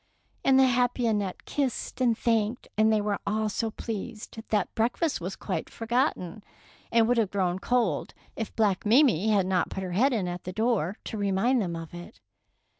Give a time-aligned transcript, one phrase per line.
[0.43, 5.21] And the happy Annette kissed and thanked, and they were all so pleased that breakfast
[5.21, 6.41] was quite forgotten
[6.91, 7.59] and 180 THE PEAEL NECKLACE would have grown
[7.99, 11.61] cold if black Mimi had not put her head in at the door to remind
[11.61, 12.19] them of it.